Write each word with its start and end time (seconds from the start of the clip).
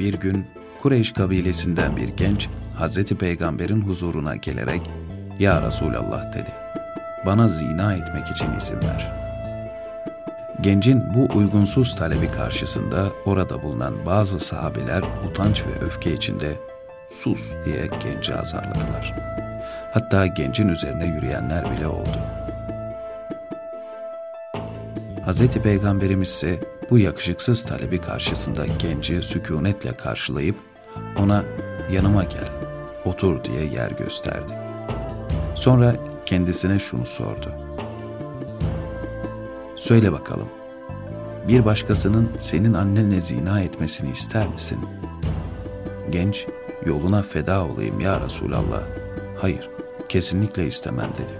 Bir 0.00 0.14
gün 0.14 0.46
Kureyş 0.82 1.12
kabilesinden 1.12 1.96
bir 1.96 2.08
genç 2.08 2.48
Hazreti 2.74 3.14
Peygamber'in 3.14 3.80
huzuruna 3.80 4.36
gelerek 4.36 4.80
"Ya 5.38 5.66
Resulallah" 5.66 6.32
dedi. 6.32 6.52
"Bana 7.26 7.48
zina 7.48 7.94
etmek 7.94 8.28
için 8.28 8.48
izin 8.58 8.76
ver." 8.76 9.12
Gencin 10.60 11.02
bu 11.14 11.38
uygunsuz 11.38 11.94
talebi 11.96 12.28
karşısında 12.28 13.08
orada 13.26 13.62
bulunan 13.62 13.94
bazı 14.06 14.40
sahabiler 14.40 15.02
utanç 15.30 15.62
ve 15.62 15.84
öfke 15.84 16.14
içinde 16.14 16.56
"Sus!" 17.10 17.52
diye 17.64 17.88
genci 18.02 18.34
azarladılar. 18.34 19.14
Hatta 19.94 20.26
gencin 20.26 20.68
üzerine 20.68 21.06
yürüyenler 21.06 21.76
bile 21.76 21.86
oldu. 21.86 22.18
Hazreti 25.24 25.62
Peygamberimiz 25.62 26.28
ise 26.28 26.60
bu 26.92 26.98
yakışıksız 26.98 27.64
talebi 27.64 28.00
karşısında 28.00 28.66
genci 28.78 29.22
sükunetle 29.22 29.92
karşılayıp 29.92 30.56
ona 31.18 31.44
yanıma 31.92 32.24
gel, 32.24 32.48
otur 33.04 33.44
diye 33.44 33.64
yer 33.64 33.90
gösterdi. 33.90 34.52
Sonra 35.54 35.96
kendisine 36.26 36.78
şunu 36.78 37.06
sordu. 37.06 37.52
Söyle 39.76 40.12
bakalım, 40.12 40.48
bir 41.48 41.64
başkasının 41.64 42.28
senin 42.38 42.72
annenle 42.72 43.20
zina 43.20 43.60
etmesini 43.60 44.10
ister 44.10 44.48
misin? 44.48 44.78
Genç, 46.10 46.46
yoluna 46.86 47.22
feda 47.22 47.66
olayım 47.66 48.00
ya 48.00 48.20
Resulallah. 48.20 48.82
Hayır, 49.40 49.70
kesinlikle 50.08 50.66
istemem 50.66 51.10
dedi. 51.18 51.34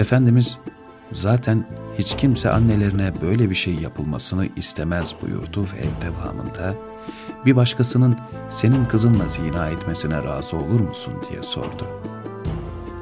Efendimiz, 0.00 0.58
zaten 1.12 1.66
hiç 1.98 2.16
kimse 2.16 2.50
annelerine 2.50 3.12
böyle 3.20 3.50
bir 3.50 3.54
şey 3.54 3.74
yapılmasını 3.74 4.48
istemez 4.56 5.14
buyurdu 5.22 5.62
ve 5.62 6.06
devamında 6.06 6.74
bir 7.46 7.56
başkasının 7.56 8.16
senin 8.50 8.84
kızınla 8.84 9.28
zina 9.28 9.68
etmesine 9.68 10.24
razı 10.24 10.56
olur 10.56 10.80
musun 10.80 11.14
diye 11.30 11.42
sordu. 11.42 11.86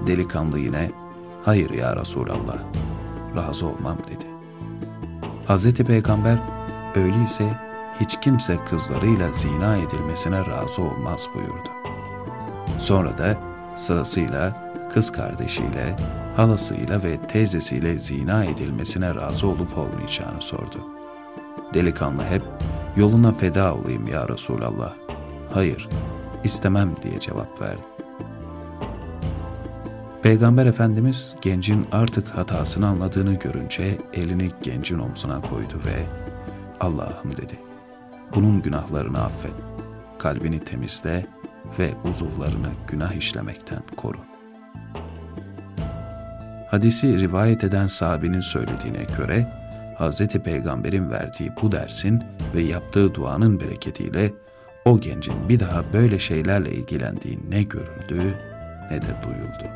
Delikanlı 0.06 0.58
yine 0.58 0.90
hayır 1.44 1.70
ya 1.70 1.96
Resulallah 1.96 2.58
razı 3.36 3.66
olmam 3.66 3.96
dedi. 3.98 4.24
Hazreti 5.46 5.84
Peygamber 5.84 6.38
öyleyse 6.94 7.60
hiç 8.00 8.20
kimse 8.20 8.56
kızlarıyla 8.56 9.32
zina 9.32 9.76
edilmesine 9.76 10.38
razı 10.38 10.82
olmaz 10.82 11.28
buyurdu. 11.34 11.68
Sonra 12.78 13.18
da 13.18 13.38
sırasıyla 13.76 14.65
kız 14.96 15.12
kardeşiyle, 15.12 15.96
halasıyla 16.36 17.02
ve 17.02 17.16
teyzesiyle 17.16 17.98
zina 17.98 18.44
edilmesine 18.44 19.14
razı 19.14 19.48
olup 19.48 19.78
olmayacağını 19.78 20.42
sordu. 20.42 20.88
Delikanlı 21.74 22.24
hep 22.24 22.42
yoluna 22.96 23.32
feda 23.32 23.74
olayım 23.74 24.06
ya 24.06 24.28
Resulallah. 24.28 24.94
Hayır, 25.52 25.88
istemem 26.44 26.90
diye 27.02 27.20
cevap 27.20 27.60
verdi. 27.60 27.82
Peygamber 30.22 30.66
Efendimiz 30.66 31.34
gencin 31.42 31.86
artık 31.92 32.28
hatasını 32.28 32.86
anladığını 32.86 33.34
görünce 33.34 33.98
elini 34.12 34.50
gencin 34.62 34.98
omzuna 34.98 35.40
koydu 35.40 35.74
ve 35.86 36.04
Allah'ım 36.80 37.32
dedi. 37.32 37.58
Bunun 38.34 38.62
günahlarını 38.62 39.22
affet. 39.22 39.54
Kalbini 40.18 40.60
temizle 40.60 41.26
ve 41.78 41.90
uzuvlarını 42.04 42.70
günah 42.88 43.12
işlemekten 43.12 43.82
koru. 43.96 44.35
Hadisi 46.70 47.18
rivayet 47.18 47.64
eden 47.64 47.86
sahabenin 47.86 48.40
söylediğine 48.40 49.06
göre 49.18 49.46
Hz. 49.98 50.26
Peygamber'in 50.26 51.10
verdiği 51.10 51.52
bu 51.62 51.72
dersin 51.72 52.24
ve 52.54 52.62
yaptığı 52.62 53.14
duanın 53.14 53.60
bereketiyle 53.60 54.32
o 54.84 55.00
gencin 55.00 55.48
bir 55.48 55.60
daha 55.60 55.84
böyle 55.92 56.18
şeylerle 56.18 56.72
ilgilendiği 56.72 57.38
ne 57.48 57.62
görüldü 57.62 58.34
ne 58.90 59.02
de 59.02 59.14
duyuldu. 59.22 59.75